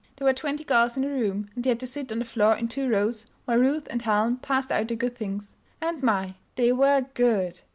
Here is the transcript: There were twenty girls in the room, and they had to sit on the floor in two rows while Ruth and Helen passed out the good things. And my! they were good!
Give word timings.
There 0.15 0.25
were 0.25 0.33
twenty 0.33 0.63
girls 0.63 0.97
in 0.97 1.03
the 1.03 1.09
room, 1.09 1.51
and 1.53 1.63
they 1.63 1.69
had 1.69 1.79
to 1.81 1.85
sit 1.85 2.11
on 2.11 2.17
the 2.17 2.25
floor 2.25 2.55
in 2.57 2.67
two 2.67 2.89
rows 2.89 3.27
while 3.45 3.59
Ruth 3.59 3.85
and 3.87 4.01
Helen 4.01 4.37
passed 4.37 4.71
out 4.71 4.87
the 4.87 4.95
good 4.95 5.15
things. 5.15 5.53
And 5.79 6.01
my! 6.01 6.33
they 6.55 6.71
were 6.71 7.05
good! 7.13 7.59